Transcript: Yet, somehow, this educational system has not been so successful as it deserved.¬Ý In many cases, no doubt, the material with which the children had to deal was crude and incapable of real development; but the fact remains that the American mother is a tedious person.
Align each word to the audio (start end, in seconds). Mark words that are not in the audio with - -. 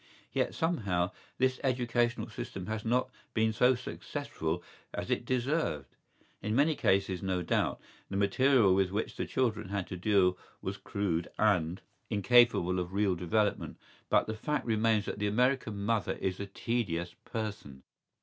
Yet, 0.31 0.55
somehow, 0.55 1.11
this 1.37 1.59
educational 1.63 2.27
system 2.31 2.65
has 2.65 2.83
not 2.83 3.11
been 3.35 3.53
so 3.53 3.75
successful 3.75 4.63
as 4.95 5.11
it 5.11 5.25
deserved.¬Ý 5.25 5.85
In 6.41 6.55
many 6.55 6.73
cases, 6.75 7.21
no 7.21 7.43
doubt, 7.43 7.79
the 8.09 8.17
material 8.17 8.73
with 8.73 8.89
which 8.89 9.15
the 9.15 9.27
children 9.27 9.69
had 9.69 9.85
to 9.89 9.97
deal 9.97 10.39
was 10.59 10.77
crude 10.77 11.27
and 11.37 11.81
incapable 12.09 12.79
of 12.79 12.93
real 12.93 13.13
development; 13.13 13.77
but 14.09 14.25
the 14.25 14.33
fact 14.33 14.65
remains 14.65 15.05
that 15.05 15.19
the 15.19 15.27
American 15.27 15.85
mother 15.85 16.13
is 16.13 16.39
a 16.39 16.47
tedious 16.47 17.13
person. 17.23 17.83